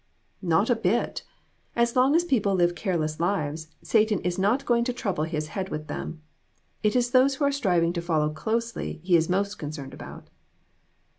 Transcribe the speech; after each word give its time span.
"Not 0.41 0.71
a 0.71 0.75
bit. 0.75 1.21
As 1.75 1.95
long 1.95 2.15
as 2.15 2.23
people 2.23 2.55
live 2.55 2.73
careless 2.73 3.19
lives, 3.19 3.67
Satan 3.83 4.17
is 4.21 4.39
not 4.39 4.65
going 4.65 4.83
to 4.85 4.93
trouble 4.93 5.25
his 5.25 5.49
head 5.49 5.69
with 5.69 5.85
them. 5.85 6.23
It 6.81 6.95
is 6.95 7.11
those 7.11 7.35
who 7.35 7.45
are 7.45 7.51
striving 7.51 7.93
to 7.93 8.01
follow 8.01 8.31
closely 8.31 8.99
he 9.03 9.15
is 9.15 9.29
most 9.29 9.59
concerned 9.59 9.93
about." 9.93 10.31